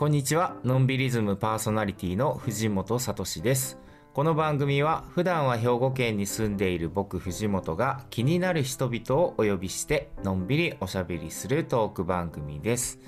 [0.00, 0.56] こんにちは。
[0.64, 3.78] のんびりズムパーソナリティの藤本聡です。
[4.14, 12.98] この番組は普段は兵庫県に住んでいる僕藤本が気になる人々をお呼びしてのんびりおしゃべりするトーク番組です。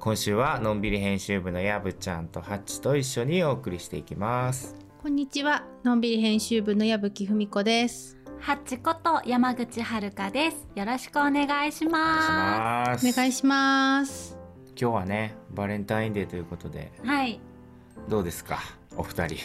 [0.00, 4.74] 今週はのんびり編集部のやぶちゃんとハッチと一緒にお送りしていきます。
[5.00, 8.18] こんにちは、のんびり編集部の矢吹文子です。
[8.40, 10.66] ハッチこと山口遥です。
[10.74, 13.08] よろしくお願いしおま願いします。
[13.08, 14.29] お願いします。
[14.80, 17.06] 今日はねバレンタインデーということです。
[17.06, 17.38] はい。
[18.08, 18.60] どうですか？
[18.96, 19.36] お二人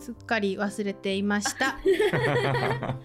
[0.00, 1.76] すっかり忘れていました。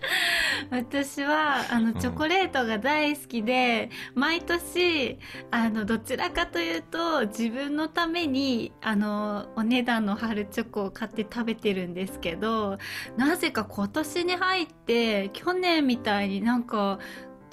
[0.71, 5.19] 私はあうんのチョコレートが大好きで、毎年
[5.51, 12.77] あのどちらかというと自分のためにあのお値段の張るチョコを買って食べてるんですけど、
[13.17, 16.97] なぜか今年に入って去年みたいになんか。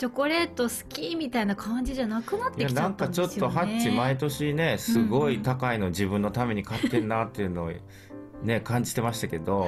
[0.01, 3.53] チョコレート好きみたいな感じじゃなくなってきちゃなんかちょったんですよね。
[3.53, 7.73] っとハッチ毎年ねすごい高いの自分のために買ってんなっていうのを
[8.43, 9.67] ね感じてましたけど、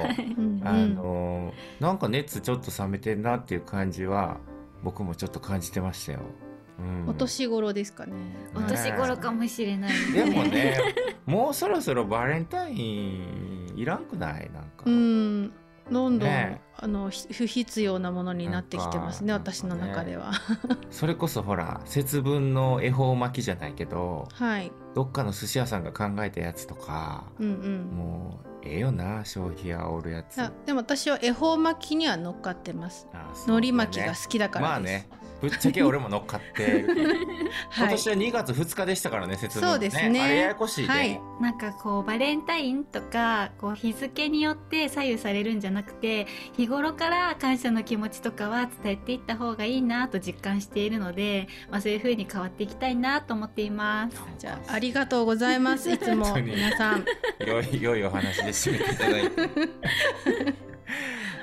[0.63, 4.37] あのーなんか熱ちょっと冷めてんなっていう感じは
[4.81, 6.21] 僕もちょっと感じてましたよ。
[6.79, 8.13] うん、お年頃ですかね。
[8.55, 10.79] お年頃かもしれないですでもね
[11.27, 14.49] もうそろそろバレンタインいらんくない？
[14.51, 15.53] なんか、うん、
[15.91, 19.31] どんどん、ねあのひ不必要なものになってきてますね。
[19.31, 20.31] 私の中では。
[20.91, 24.71] それこそほら節分の恵方巻きじゃないけどはい。
[24.95, 27.95] どっかの寿司屋さんが考えたやつとかうんうん。
[27.95, 33.07] もうええよな消費煽るやつあでも私は恵方巻きには乗っかってます。
[33.47, 35.09] 海苔巻きが好きだからです。
[35.09, 36.65] まあねぶっちゃけ俺も乗っかって。
[36.65, 36.87] る
[37.75, 37.89] 今はい。
[37.89, 39.69] 年は2月2日でしたからね節分。
[39.71, 40.21] そうですね。
[40.21, 41.21] あれややこしいね、はい。
[41.41, 54.23] なんかこうバレンタインとかこう日付によって左右されるんじゃなくて日頃から感謝の気持ちとかは伝えていった方がいいなと実感しているので、まあ、そういう風に変わっていきたいなと思っています。
[54.39, 54.71] じゃあ。
[54.71, 55.91] ありがとうございます。
[55.91, 57.03] いつも 皆さん。
[57.45, 59.41] 良い良いお話で締めていただいて。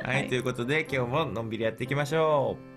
[0.02, 0.28] はい、はい。
[0.28, 2.69] ということで今日ものんびりやっていきましょ本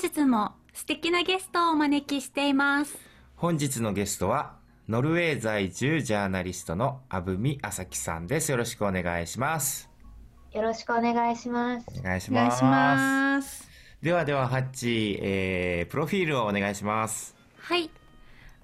[0.00, 2.94] 日も素敵なゲストをお招きしています。
[2.94, 2.98] う
[3.36, 4.56] 本日のゲストは
[4.88, 9.88] ノルウェー在住ジャーナリストの阿部美朝樹さんですよろしくお願いします
[10.52, 11.86] よろしくお願いします。
[12.00, 13.68] お願いしますます。
[14.02, 17.90] ではではハッチ、えー、プロフィールをお願いしますはい。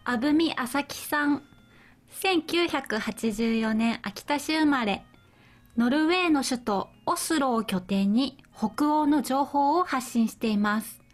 [0.04, 1.42] 阿部美朝樹さん。
[2.22, 5.04] 1984年秋田市生まれ。
[5.76, 11.05] ノルウェーの首都オスロを拠点に北欧の情報を発信しています。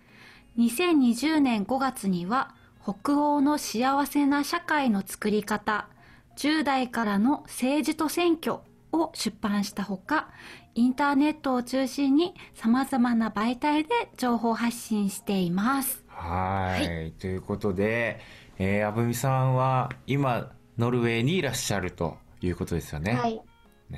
[0.59, 5.89] 2020年5月には北欧の幸せな社会の作り方、
[6.37, 8.59] 10代からの政治と選挙
[8.93, 10.29] を出版したほか、
[10.75, 16.05] インターネットを中心に様々な媒体で情報発信しています。
[16.09, 18.21] はいということで、
[18.59, 23.15] えー、阿部美さんは今ノルウェーにいらっしゃるということですよね。
[23.15, 23.41] はい、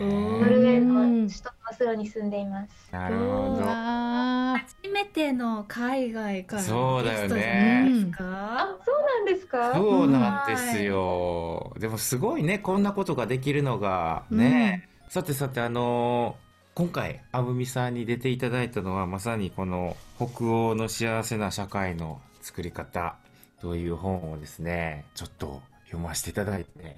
[0.00, 2.88] ノルウェーの首都オスロに住んでいます。
[2.91, 3.27] なるほど。
[3.66, 9.72] わ初めての海外からそうだよねそうなんですか？
[9.75, 11.72] そうなんですよ。
[11.78, 14.89] でもすごいね、こんなことができるのがね。
[15.09, 16.45] さてさて、あのー
[16.77, 23.15] 今回、あぶみさんに出ていただいたのは、まさにこの北欧の幸せな社会の作り方
[23.60, 26.97] という本をですね、ちょっと読ませていただいて、め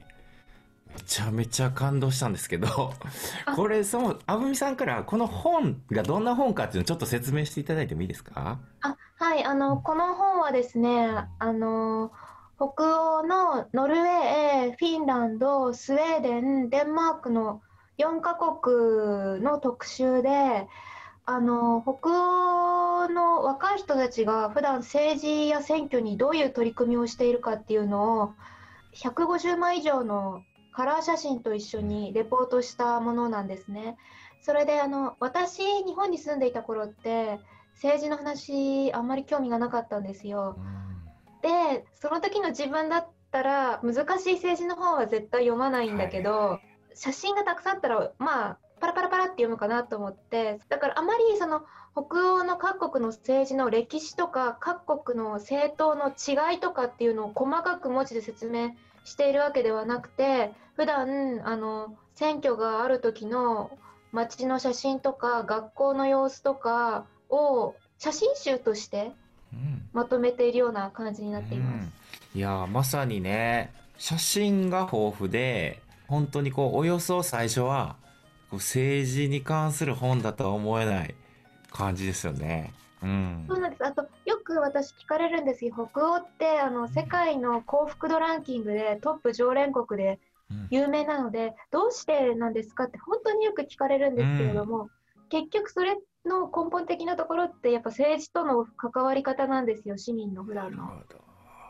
[0.96, 2.92] ちゃめちゃ感動したんですけど、
[3.54, 8.58] これ、その、あぶみさんからこの本がどんな本かっていうのをちょっと説明していただいてもいいですか？
[8.80, 11.08] あ、はい、あの、この本はですね、
[11.38, 12.12] あの、
[12.56, 17.60] 北欧のノルウェー、フィンランド、スウェーデン、デンマークの
[17.98, 20.66] 4カ国の特集で、
[21.26, 22.08] あの、北
[23.04, 28.32] 欧の若い人たちが普段政治や選挙にどういう取り組みをしているかっていうのを、
[28.94, 30.42] 150枚以上の
[30.76, 33.96] カラー写真と一緒にレポートしたものなんですね。
[34.42, 37.40] それで、あの、私、日本に住んでいた頃って、
[37.76, 40.56] 政治の話あんまり興味がなかったんですよ。
[41.42, 46.58] でその時の自分だったら難しい政治の本は絶対読まないんだけど、
[46.94, 51.62] 写真がたくさんあったらまあパラパラパラって読むかなと思ってだからあまりその
[51.92, 58.70] 北欧の各国の政治の歴史とか各国の政党の違いとかっていうのを細かく文字で説明
[59.06, 63.70] しているわけではなくて普段あの選挙がある時の
[64.12, 69.12] 街の写真とか学校の様子とかを写真集として
[69.52, 71.84] うんまとめているような感じになっています。
[71.84, 71.92] うん
[72.34, 77.96] いやーまさにね写真が豊富で本当にこうおよそ最初は
[78.50, 81.14] こう政治に関する本だとは思えない
[81.72, 82.74] 感じですよね。
[83.02, 83.46] うん。
[83.48, 83.84] そうなんです。
[83.86, 90.20] あと、よく私聞かれるんですけど、北欧って、あの、世界の幸福度ランキングでトップ常連国で
[90.50, 90.66] うん。
[90.70, 94.90] 有名なので、どうしてなんですかって本当によく聞かれるんですけれども、
[95.28, 100.94] 結局それの根本的なところって、やっぱ政治との関わり方なんですよ、市民の普段の。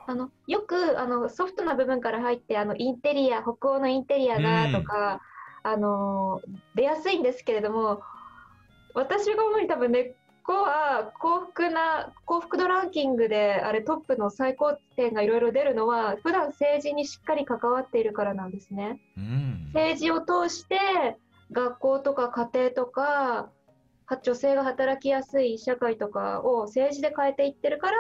[0.07, 5.21] あの、よく、あの、ソフトな部分から入って、あの、インテリア、北欧のインテリアがとか、
[5.65, 6.43] あの、
[6.75, 8.03] 出やすいんですけれども、
[8.95, 10.17] 私が思うに多分根っ
[10.47, 19.01] こは幸福な、幸福度ランキングで、あれトップの最高点がいろいろ出るのは、普段政治にしっかり関わっているからなんですね。
[19.17, 19.71] うん。
[19.75, 21.17] 政治を通して、
[21.51, 23.51] 学校とか家庭とか、
[24.07, 27.97] は女性が働きやすい社会とかを政治で変えていってるから、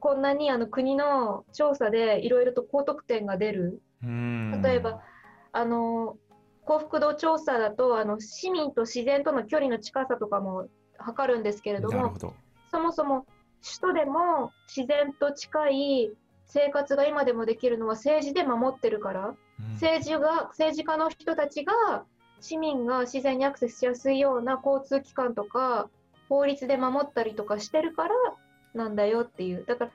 [0.00, 3.82] こんなにあの国の調査でいろいろと高得点が出る。
[4.02, 5.00] うん例えば、
[5.52, 6.16] あの
[6.64, 12.14] 幸福度調査だとあの市民と自然との距離の近さとかも測るんですけれども。
[12.70, 13.26] そもそも
[13.62, 16.12] 首都でも自然と近い
[16.44, 19.72] 生活が今でもできるのは政治で守ってるからうん。
[19.74, 22.04] 政治が政治家の人たちが
[22.40, 25.88] 市民が自然にアクセスしやすいような交通機関とか
[26.28, 28.14] 法律で守ったりとかしてるから
[28.74, 29.64] なんだよっていう。
[29.64, 29.90] だから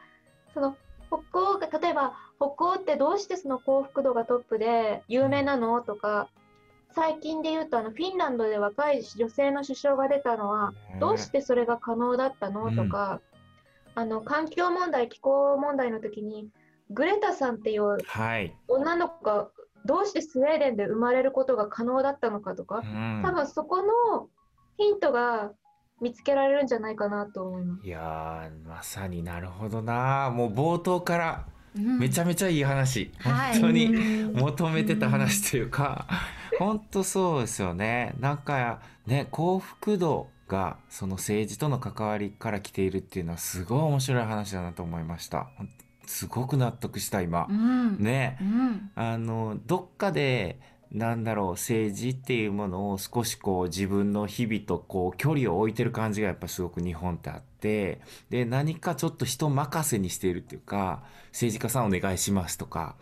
[0.53, 0.75] その
[1.07, 5.81] 北欧が例えば北欧ってどうしてその幸福度がトップで有名なの？
[5.81, 6.29] とか
[6.95, 12.75] 最近で言うとあのフィンランドで若い女性の首相が出たのはどうしてそれが可能だったの、うん。
[12.75, 13.21] とか
[13.95, 16.49] あの環境問題気候問題の時に
[16.89, 18.55] グレタさんっていうはい。
[18.67, 19.49] 女の子が
[19.85, 23.21] どうしてスウェーデンで生まれることが可能だったのかとかうん。
[23.23, 24.27] 多分そこの
[24.77, 25.51] ヒントが
[26.01, 27.85] 見つけられるんじゃないかなと思います。
[27.85, 30.31] いやーまさになるほどな。
[30.31, 31.99] もう冒頭からうん。
[31.99, 33.53] めちゃめちゃいい話、はい。
[33.53, 36.07] 本当にうん求めてた話というか、
[36.57, 38.13] 本当そうですよね。
[38.19, 45.47] なんかね幸福度がその政治との関わりから来ているっていうのはすごい面白い話だなと思いました。
[46.05, 47.45] すごく納得した今。
[47.49, 47.97] う、ん。
[47.99, 48.37] ね。
[48.41, 48.91] うん。
[48.95, 50.59] あのどっかで
[50.91, 58.01] なんだろう政治っていうものを少しこう自分の日々とこう距離を置いてる感じがやっぱすごく日本ってあって
[58.31, 62.95] で何かちょっと人任せにしているっていうか政治家さんお願いしますとか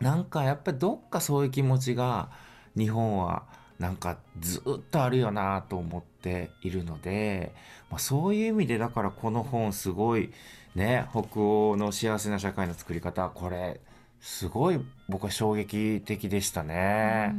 [0.00, 2.28] なんかやっぱりどっかそういう気持ちが
[2.76, 3.44] 日本は
[3.78, 7.54] なんかずっとあるよなと思っているので、
[7.90, 10.32] まあ、そういう意味でだからこの本すごい
[10.74, 13.80] ね北欧の幸せな社会の作り方これ
[14.20, 17.34] すごい僕は衝撃的でしたね。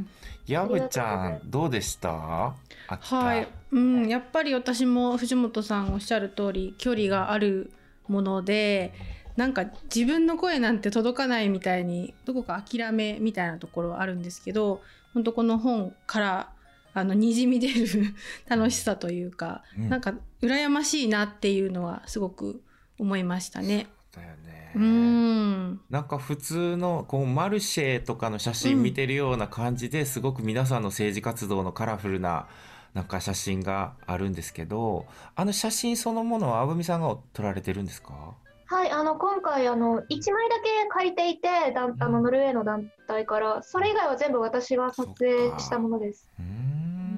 [0.46, 2.56] やぶちゃんどうでした。
[2.88, 7.72] はい、うん、やっぱり私も藤本さんおっしゃる通り距離がある
[8.08, 8.94] もので
[9.36, 14.82] なんか自分の声なんて届かないみたいにどこか諦めみたいなところはあるんですけど
[15.14, 16.50] 本当この本から
[16.94, 18.16] あのにじみ出る
[18.48, 19.90] 楽しさというか、うん。
[19.90, 22.64] なんか羨ましいなっていうのはすごく
[22.98, 23.86] 思いましたね。
[24.18, 24.74] だよね。
[24.76, 25.82] うん。
[25.90, 32.48] なんか普通のこうマルシェとかの写真見てるような感じですごく皆さんの政治活動のカラフルな
[32.94, 35.06] なんか写真があるんですけど
[35.36, 38.34] あの写真そのものはあぶみさんが撮られてるんですか？
[38.70, 41.96] はい、あの今回あの1枚だけ借りていてだん。
[42.02, 43.64] あのノルウェーの団体から。
[43.64, 46.30] それ以外は全部私が撮影したものです。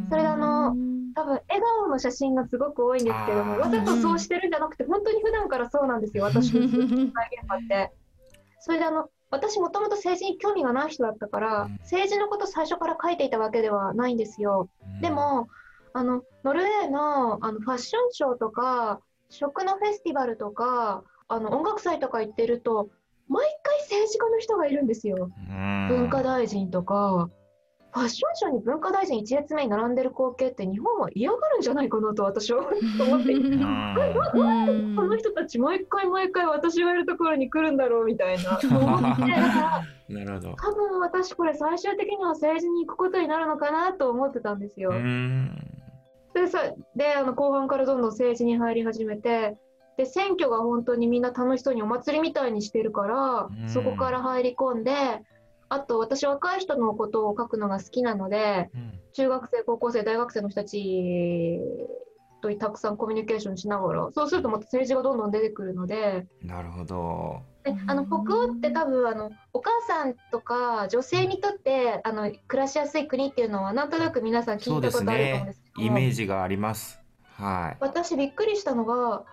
[0.10, 0.75] それであの
[1.16, 7.13] 多分笑顔の写真がすごく多いんですけどもわざとそうしてるんじゃなくて本当に普段からそうなんですよ私の現
[7.48, 7.92] 場って。
[8.60, 14.70] それであの私もともと政治に興味がない人だったから、うん政治のこと最初から書いていたわけではないんですよ。
[14.86, 15.48] うんでも
[15.94, 22.89] あのノルウェーのあのファッションショーとか食のフェスティバルとかあの音楽祭とか行ってると
[23.28, 25.30] 毎回政治家の人がいるんですよ。
[25.50, 27.30] うん文化大臣とか、
[27.91, 33.50] ファッションショーに文化大臣一列目に並んでる光景って日本は嫌がるんじゃないかなと私は思っていて。
[33.50, 38.60] この人たち毎回毎回私がいるところに来るんだろうみたいな。
[38.62, 40.55] 思ってだからなるほど。
[40.55, 44.91] 多分私これ最終的には政治に行くことになるのかなと思ってたんですよ。
[44.91, 45.51] うん。
[46.36, 46.60] でさ
[46.96, 49.58] であの後半からどんどん政治に入り始めて
[49.98, 53.67] で選挙が本当にみんな楽しそうにお祭りみたいにしてるから、うん。
[53.67, 54.91] そこから入り込んで
[55.70, 59.00] あと私若い人のことを書くのが好きなのでうん。
[59.14, 61.60] 中学生高校生大学生の人たち
[62.42, 66.26] とたくさんコミュニケーションしながらそうするとまた政治がどんどん出てくるので。
[66.42, 67.42] なるほど。
[67.64, 75.88] であの北欧って多分あのお母さんとか女性にとってあの暮らしやすい国っていうのはなんとなく皆さん聞いたことあると思うんねですけど。
[75.88, 77.02] イメージがあります。
[77.36, 77.78] はい。
[77.82, 79.26] 私びっくりしたのが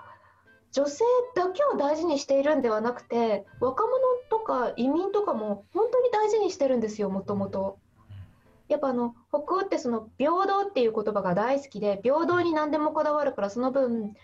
[0.76, 1.04] 女性
[1.34, 3.96] だけを大事にしているんではなくて若者
[4.28, 7.78] とか移民とかも本当に大事にしてるんですよもともと。
[8.68, 14.14] やっぱあの北欧ってその平等っていう言葉が大好きで平等に何でもこだわるからその分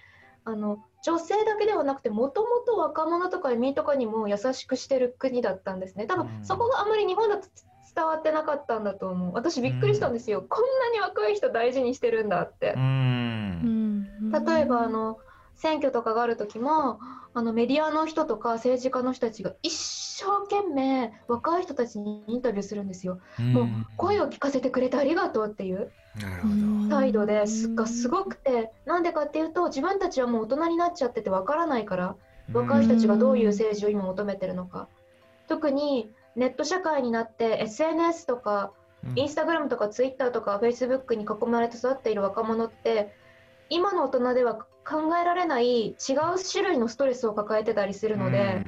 [0.45, 6.07] あの女性だけではなくてもともと若者とか移民とかにも優しくしてる国だったんですね。
[6.07, 6.45] 多分うん。
[6.45, 7.49] そこがあんまり日本だと
[7.95, 9.33] 伝わってなかったんだと思う。
[9.33, 12.75] 私びっくりしたんですよ、こんなに若い人大事にしてるんだって。
[12.77, 12.79] う。
[12.79, 14.31] ん。
[14.31, 15.19] 例えばあの
[15.63, 16.99] 選挙とかがある時も
[17.35, 23.21] あのメディアの人とか政治家の人たちが一生懸命若い人たちにインタビューするんですよ。
[23.39, 23.67] もう
[23.97, 25.93] 声を聞かせてくれてありがとうっていう。
[26.91, 28.73] 態度ですがすごくて。
[28.87, 32.17] なんでかっていうと自分たちはもう大人になっちゃっててわからないから
[32.53, 34.89] 若い人たちがどういう政治を今求めてるのか。
[35.47, 38.73] 特にネット社会になって SNS とか
[39.05, 39.19] うん。
[39.19, 43.15] インスタグラムとかツイッターとかフェイスブックに囲まれて育っている若者って
[43.73, 45.97] 今の大人では考えられない違う
[46.51, 48.65] 種類のストレスを抱えてたりするので、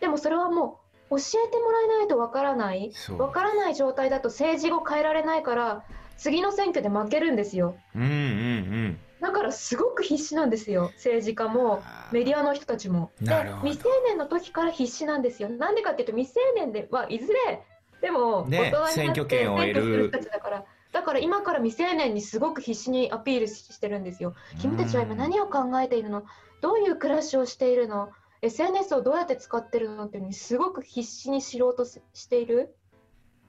[0.00, 5.84] でもそれはもう教えてもらえないとわからないわからない状態だと政治を変えられないから
[6.16, 7.76] 次の選挙で負けるんですよ。
[7.94, 8.98] うんうんうん。
[9.20, 11.82] だからすごく必死なんですよ政治家も
[12.12, 13.10] メディアの人たちも。
[13.20, 13.32] で
[13.62, 15.48] 未成年の時から必死なんですよ。
[15.48, 17.62] なんでかっていうと未成年ではいずれ
[18.02, 20.64] でもね大人になって選挙権を得る人たちだから。
[20.94, 24.34] だから今から未成年にすごく必死にアピールしてるんですよ。
[24.60, 26.22] 君たちは今何を考えているの？
[26.60, 28.10] どういう暮らしをしているの
[28.42, 30.06] ?SNS をどうやって使ってるの？
[30.06, 32.76] っていうのにすごく必死に知ろうとししている。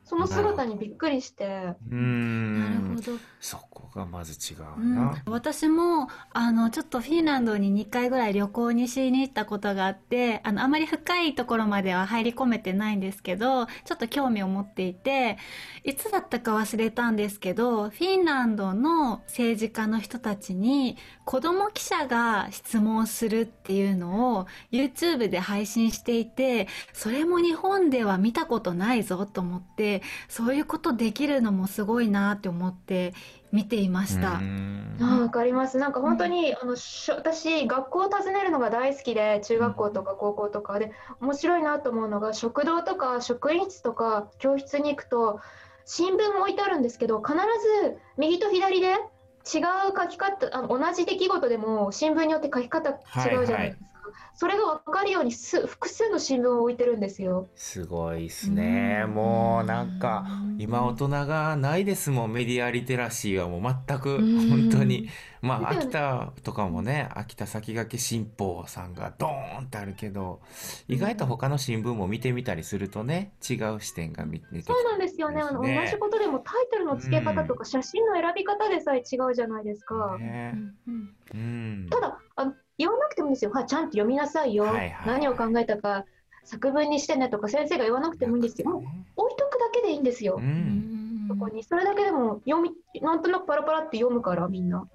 [0.05, 1.75] その姿にびっくりして。
[1.91, 3.17] うなるんほど。
[3.39, 15.37] そこがまず違ううんな、私もあのちょっとフィンランドに2回ぐらい旅行にしに行ったことがあってあのあまり深いところまでは入り込めてないんですけどちょっと興味を持っていて
[15.83, 29.94] いつだったか忘れたんですけどフィンランドの政治家の人たちに子供記者が質問するっていうのを YouTube で配信していてそれも日本では見たことないぞと思って
[30.27, 33.13] そういうことできるのもすごいなって思って
[33.51, 34.33] 見ていました。
[34.33, 35.77] うんあわかります。
[35.77, 45.39] なんか本当に、あのしょ私学校を訪ねるのが大好きで中学校とか高校とかで面白いなと思うのが食堂とか職員室とか教室に行くと
[45.85, 47.37] 新聞置いてあるんですけど必
[47.83, 48.97] ず右と左で違う
[49.95, 53.94] 書き方あの同じ出来事でも新聞によって書き方違うじゃないですか。
[54.37, 57.47] それが分かるようにす複数の新聞を置いてるんですよ。
[57.55, 60.25] すごいですねもうなんか
[60.57, 65.09] 今大人がないですもんメディアリテラシーはもう全くうん本当に
[65.41, 70.41] まあですよね秋田とかもね秋田先駆け新報さんがドーンってあるけど
[70.89, 75.41] 意外と他の新聞も見てみたりするとね違う視点が見てそうなんですよね。
[75.41, 80.17] あの同じことでもタイトルの付け方とか写真の選び方でさえ違うじゃないですか。
[80.19, 80.55] ね
[80.87, 86.05] うんうんただあの言わなくてもいいんですよ、はい、ちゃんと読みなさいよ、はいはい何を考えたか
[86.43, 88.83] 作文にしてねとか先生が言わなくてもいいんですよ、もう
[89.15, 90.35] 置いとくだけでいいんですよ。
[90.37, 91.27] う、うんん。
[91.27, 91.63] そこに。
[91.63, 94.87] それだけでも読みなんとなくパラパラって読むからみんな。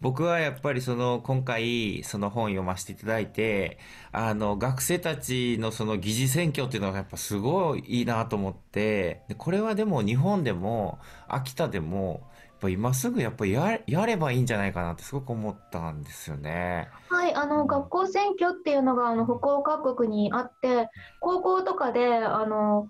[0.00, 3.78] 僕はやっぱりその今回その本読ませていただいて
[4.12, 12.28] あの学生たちのその疑似選挙っていうのがやっぱすごいいいなと思ってでこれはでも日本でも秋田でも
[12.60, 16.88] ぱ今すぐやっぱりややればいいんじゃないかなってすごく思ったんですよね。
[17.08, 20.88] はい、あの学校選挙っていうのがあの北欧各国にあって
[21.20, 22.88] 高校とかであの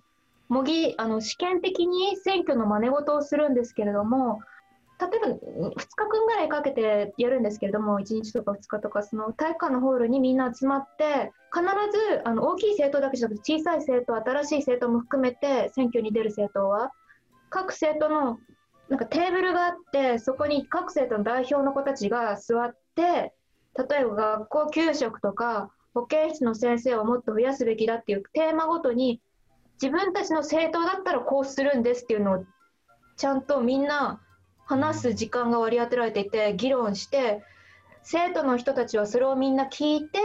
[0.48, 4.40] 模擬あの試験的に選挙の真似事をするんですけれども
[4.98, 11.64] 例えば2日間ぐらいかけてやるんですけれども1日とか2日とかその体育館のホールにみんな集まって必
[12.14, 16.92] ずあの大きい政党だけじゃなくて小さい政党新しい政党も含めて選挙に出る政党は
[17.50, 18.38] 各政党の
[18.88, 23.32] なんかテーブルがあってそこに各政党の代表の子たちが座って
[23.76, 29.20] 例えば学校給食とか保健室の先生をもっと増やすべきだっていうテーマごとに
[29.80, 32.44] 自分たちの政党だったらこうするんですっていうのを
[33.16, 34.20] ちゃんとみんな
[34.66, 37.42] 話す時間が割り当てられていて議論して
[38.02, 40.18] 生徒の人たちはそれをみんな聞いて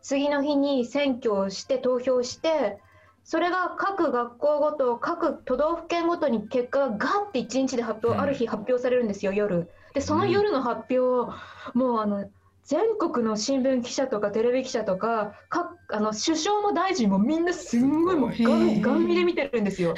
[0.00, 2.78] 次の日に選挙をして投票して
[3.24, 9.70] それが各学校ごと各都道府県ごとに結果がガッて1日で発表、うんある日発表されるんですよ夜。
[9.94, 11.32] でその夜の発表を
[11.74, 12.28] もうあの
[12.64, 19.94] 全国の新聞記者とかテレビ記者とかかあの首相も大臣もみんなすんごいもうすガごいンガン見で見てるんですよ。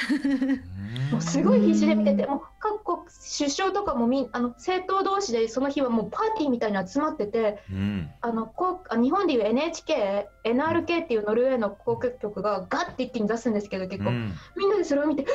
[1.13, 2.99] もうすごい必死で見ててもう各国
[3.39, 8.11] 首相とかもみんあの政党同士でその日はもうパーティーみたいに集まっててうん。
[8.21, 14.33] あのこうあ日本でいう NHK、NRK っていうノルウェーの公共局がガッて一気に出すんですけど結構、うん。
[14.57, 15.33] みんなでそれを見てうわ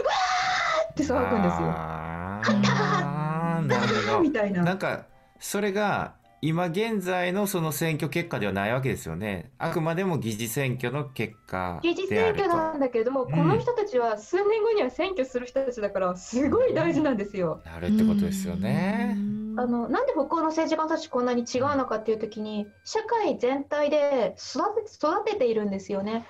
[0.89, 1.67] ーって騒ぐんですよ。
[1.69, 4.19] あー。
[4.21, 4.63] みたいな。
[4.63, 5.05] なんか
[5.39, 9.51] それが今現在のその選挙結果ではないわけですよね。
[9.57, 12.43] あくまでも議事選挙の結果議事選であると。
[12.45, 17.61] 挙なんだけど、この人たちは数年後には選挙する人たちだからすごい大事なんですよ。
[17.65, 19.17] なるってことですよね。
[19.57, 26.27] あのなんで北欧の政治家たちこんなに違うのかっていう時に社会全体で育て育てているんですよね。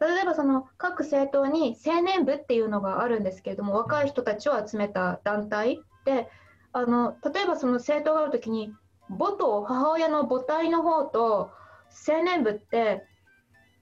[0.00, 6.28] 例えばその各政党に青年部っていうのがあるんですけれども若い人たちを集めた団体で
[6.72, 8.72] あの例えばその政党がある時に
[9.08, 11.50] 母党母親の母体の方と
[12.08, 13.04] 青年部って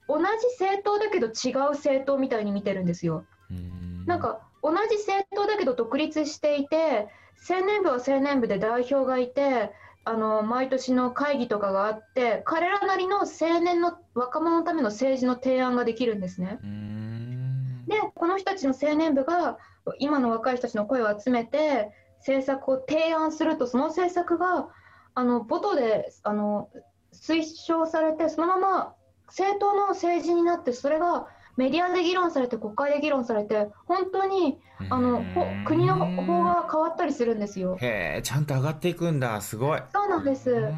[0.07, 0.25] 同じ
[0.59, 3.25] 政党だけど違う政党みたいに見てるんですよ。
[3.49, 7.07] うんなんか同じ政党だけど独立していて
[7.49, 9.71] 青年部は青年部で代表がいて
[10.05, 16.59] あの毎年の会議とかがあって彼らなりの青年の若者のための政治の提案ができるんですね。
[16.63, 19.57] うんでこの人たちの青年部が
[19.99, 24.69] 今の若い人たちの声を集めて政策を提案するとその政策が
[25.15, 26.69] あのボトであの
[27.13, 28.95] 推奨されてそのまま
[29.27, 34.57] 政党の政治になってそれがメディアで議論されて国会で議論されて本当に
[34.89, 37.77] あのほ国の法が変わったりするんですよ。
[37.79, 39.39] へえ、ちゃんと上がっていくんだ。
[39.41, 39.81] すごい。
[39.93, 40.73] そうなんです。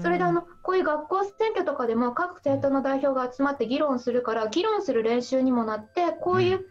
[0.00, 6.66] それであのこういう学校選挙とかでも各政党の代表が集まって議論するから議論する練習にもなってこういう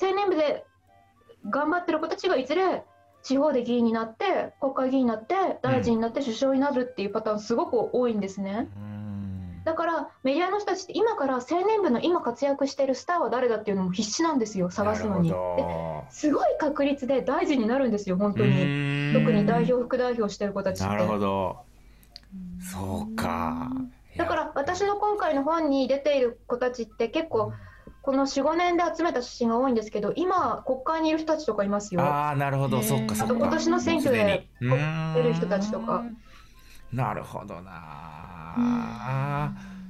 [0.00, 0.64] 青年部で
[1.48, 2.84] 頑張ってる子たちがいずれ
[3.24, 8.68] 地方で議員になって国会議員になって大臣になって首相になるっていうパターンすごく多いんですね。
[8.76, 9.04] うん
[9.64, 15.32] だからメディアの人たちって今から青年部の今活躍してるスターは誰だっていうのも必死なんですよ探すのに。
[16.10, 18.50] すごい確率で大臣になるんですよ本当に。
[18.50, 20.86] うん特に代表副代表してる子たちって。
[20.86, 21.56] なるほど。
[22.60, 23.70] そうか。
[24.18, 27.52] だから私の今回の本に出ている子たちって結構
[28.04, 32.02] この45年で集めた写真が多いんですけど今国会にいる人たちとかいますよ。
[32.02, 32.82] ああ、なるほど。
[32.82, 33.34] そっかそっか。
[33.34, 36.04] 今年の選挙で出る人たちとか。
[36.92, 38.54] なるほどな。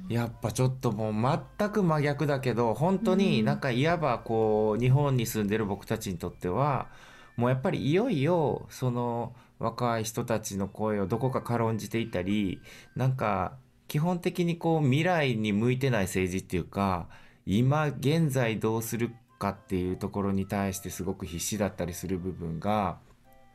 [0.07, 6.87] やっぱちょっともう全く真逆だけど本当になんかいわばこう日本に住んでる僕たちにとっては
[7.35, 12.61] もうやっぱりいよいよその若い人たちの声をどこか軽んじていたり
[12.95, 17.09] なんか基本的にこう未来に向いてない政治っていうか
[17.45, 22.97] 今現在どうするかっていうところに対してすごく必死だったりする部分が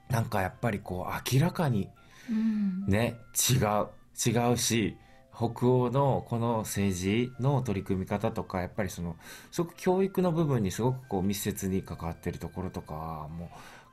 [0.08, 1.88] なんかやっぱりこう明らかに
[2.28, 2.86] うん。
[2.86, 3.16] ね
[3.50, 3.88] 違う
[4.26, 4.96] 違うし
[5.34, 9.16] 北欧のこの政治の取り組み方とかやっぱりその
[9.50, 13.48] すごく教育の部分にすごくこう密接に関わってるところとかはもう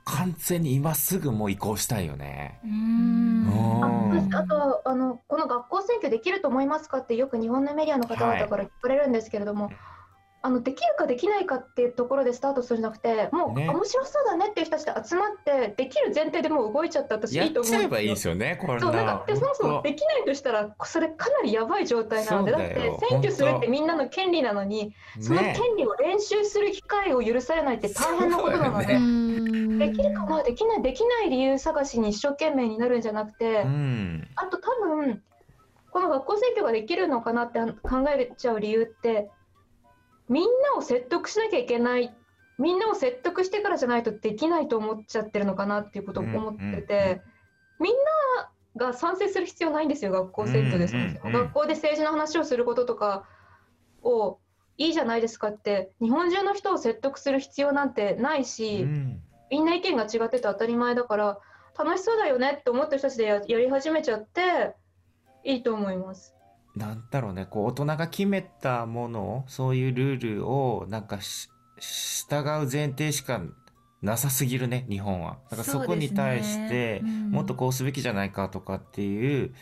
[0.08, 2.60] 完全に今すぐもう移行したいよね。
[2.64, 2.70] うん。
[2.70, 4.34] うん。
[4.34, 9.70] ああとあのこの学校選挙できると思いますかってよく日本のメディアの方々から聞かれるんですけれども、
[10.40, 13.68] あのできるかできないかっていうところでスタートするんじゃなくてもう、ね。
[13.68, 18.28] 面白そうだねっていう人たちで集まってできる前提でもう動いちゃった私いいと思うんちゃえばいいんですよ。
[18.28, 29.88] よねこれそうなんなかでそもそもできないとしたらそれかなりやばい状態なのでだって選挙するってみんなの権利なのにそのね権利を練習する機会を許されないって大変なことなので、ね。
[29.88, 34.28] できるかなできないできない理由探しに一生懸命になるんじゃなくて、うん。
[34.36, 35.22] あと多分
[35.90, 39.30] この学校選挙ができるのかなって考えちゃう理由って
[40.28, 42.14] みんなを説得しなきゃいけない
[42.58, 47.22] みんなを説得してからじゃないとできないと思っちゃってるのかなっていうことを思ってて、
[47.78, 47.94] みん
[48.76, 51.32] なが賛成する必要ないんですよ学校選挙です、うんうんうん。
[51.32, 53.24] 学校で政治の話をすることとか
[54.02, 54.38] を
[54.76, 59.22] いいじゃないですかって日本中の人を説得する必要なんてないし、うん。
[59.50, 61.38] みんな意見が違ってて当たり前だから
[61.78, 64.74] 楽しそうだよねって思ってる人たちでややり始めちゃって
[65.44, 66.34] いいと思います。
[66.78, 67.44] なんだろうね。
[67.44, 71.48] こう大人が決めたものそういうルールをなんかし
[71.80, 73.40] 従う前提しか
[74.00, 75.38] なさすぎるね日本は。
[75.50, 79.54] だからそこに対してもっとこうすべきじゃないかとかっていう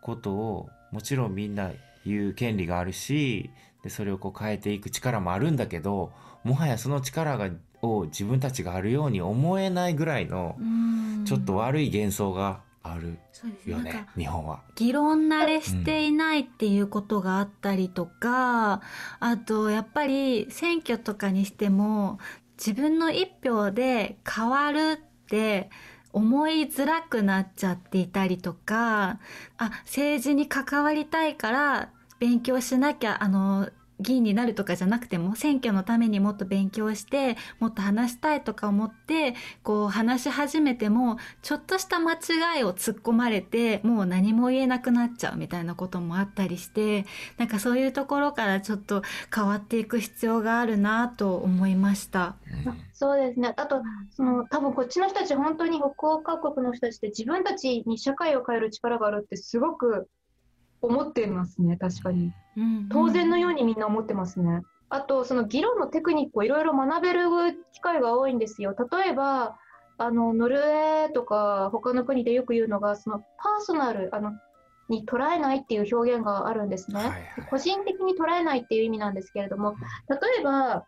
[0.00, 1.72] ことをもちろんみんな
[2.06, 3.50] 言う権利があるし
[3.82, 6.12] でそれをこう変えていく力もあるんだけど
[6.44, 7.50] もはやその力が
[7.82, 11.24] を自分たちがあるように思えないぐらいのうん。
[11.24, 13.18] ちょっと悪い幻想がある
[13.64, 14.62] よねなんか日本は。
[14.74, 18.82] 議論慣れしていないっていうことがあったりとか、
[19.20, 22.18] あとやっぱり選挙とかにしても
[22.58, 25.70] 自分の一票で変わるって
[26.12, 29.18] 思いづらくなっちゃっていたりとか
[29.56, 33.70] あ政治に関わりたいから勉強しなきゃあの
[34.02, 47.06] 議員になるとかじゃなくても選挙のためにもっと勉強してもっと話したいとか思ってこう話し始めてもちょっとした間違いを突っ込まれてもう何も言えなくなっちゃうみたいなこともあったりして
[47.38, 49.02] なんかそういうところからちょっと
[49.34, 52.36] 変わっていく必要があるなと思いました。
[52.92, 53.52] そうですね。
[53.56, 60.08] あと、その多分こっちの人たち本当に北欧各国の人たちって自分たちに社会を変える力があるってすごく
[60.82, 61.76] 思ってますね。
[61.76, 62.32] 確かに。
[62.90, 64.62] 当然のようにみんな思ってますね。
[64.90, 67.28] あと、その議論のテクニックをいろいろ学べる
[67.72, 68.76] 機会が多いんですよ。
[68.92, 69.56] 例えば、
[69.96, 74.32] あの、ノルウェーとか他の国でよく言うのが、そのパーソナル、あの、
[74.88, 76.96] に捉えないっていう表現があるんですね。
[76.96, 79.76] はいはい個人的に捉えないっていう意味なんですけれども、
[80.08, 80.84] 例えば、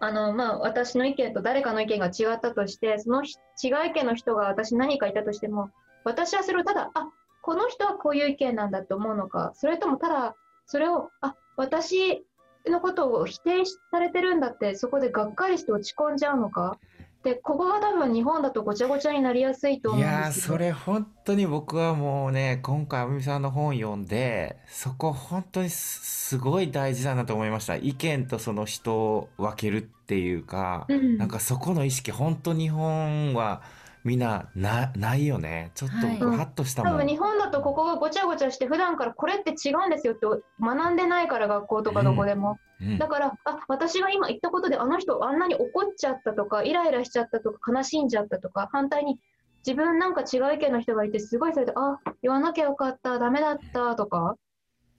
[0.00, 5.70] あの、まあ、私の意見と誰かの意見が違ったとして、そのひ違う意見の人が私に何かいたとしても、
[6.04, 7.08] 私はそれをただ、あ、
[7.42, 12.24] この人はこういう意見なんだと思うのか、それともただ、それを、あ、私
[12.66, 16.78] のことを否定されてるんだって、そこでがっかりして落ち込んじゃうのか？
[17.24, 20.52] で、ここが多分日本だとごちゃごちゃになりやすいと思うんいやーですけど。
[20.54, 33.62] それ本当に僕はもうね今回あぶみさんの本読んでそこ本当にすすごい大事だなと思いました意見とその人を分けるっていうか、うんなんかそこの意識本当日本は
[34.04, 35.70] みんななないよね。
[35.74, 40.26] ちょっとハッとしたもん、多分日本だとここがごちゃごちゃして普段からこれって違うんですよって
[40.60, 42.98] 学んでないから学校とかどこでも、うん。
[42.98, 49.18] だからあ私が今言ったことであの人あんなに怒っちゃったとかイライラしちゃったとか悲しんじゃったとか反対に
[49.64, 54.36] 自分なんか違う意見の人がいてすごいそれであ言わなきゃよかったダメだったとか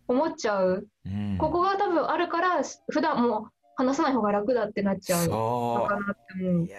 [0.07, 0.87] 思っちゃう。
[1.05, 1.37] うん。
[1.37, 3.43] ここが多分あるから普段もう
[3.75, 6.63] 話さない方が楽だってなっちゃうのそかなって思う。
[6.63, 6.77] ういや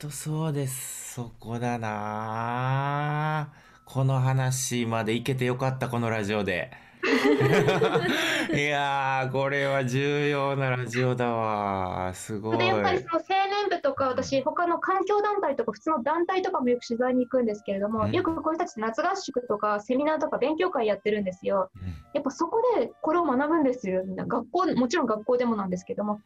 [0.00, 1.14] ー本当そうです。
[1.14, 3.52] そこだな。
[3.86, 6.70] ーこの話までいけてよかったこのラジオで。
[8.52, 12.14] いやーこれは重要なラジオだわ。
[12.14, 12.58] すごい。
[12.58, 18.12] でやっぱりその青年部とか私他の環境団体とか普通の団体とかもよく取材に行くんですけれども、うん。
[18.12, 21.70] よくこういう人たち夏合宿とかセミナーとか勉強会やってるんですよ。
[21.76, 21.88] うん。
[22.14, 24.02] やっぱそこでこれを学ぶんですよ。
[24.04, 26.22] みんな学校もちろん学校でもなんですけども。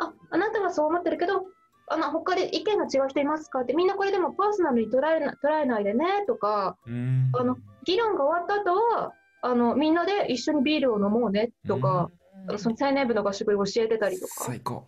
[0.00, 1.46] ああなたはそう思ってるけど
[1.90, 3.60] あの他で意見が違う人いますか？
[3.60, 7.30] ってみんなこれでもパーソナルに捉えな捉えないでねとかうん。
[7.34, 12.10] あの議論が終わった後はあのみんなで一緒にビールを飲もうねとか、
[12.48, 14.44] あのその青年部の合宿で教えてたりとか。
[14.44, 14.84] 最高。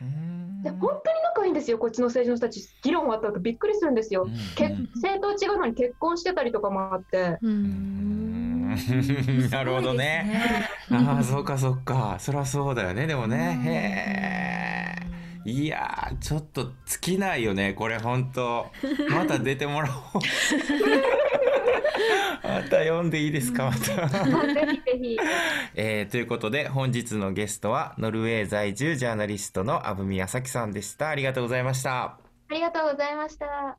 [0.00, 0.62] うん。
[0.62, 4.26] で本当に仲いいんですよ、こっちの政治の人たち、議論終わった後びっくりするんですよ。
[4.56, 4.88] けうん。
[4.94, 7.38] 政党違うのに結婚してたりとかもあって、
[9.50, 10.58] なるほどね。
[10.90, 12.16] ああそうかそうか。
[12.20, 13.60] そりゃそうだよねでもね。
[13.64, 14.69] へえ
[15.44, 18.70] いやーちょっと尽きないよねこれ本当。
[19.10, 20.22] また出てもらおう。
[22.42, 24.26] また読んでいいですかまた。
[24.26, 25.16] まあぜひぜひ。
[25.74, 31.08] えーということで本日のゲストはノルウェー在住ジャーナリストの阿部宮咲さんでした。
[31.08, 32.02] ありがとうございました。
[32.02, 32.18] あ
[32.50, 33.78] りがとうございました。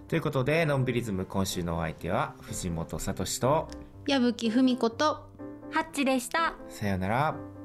[0.07, 3.67] ということで、のんびりズム今週のお相手は藤本聡と
[4.07, 5.29] 矢吹文子と
[5.69, 7.62] ハッチでしたさようなら。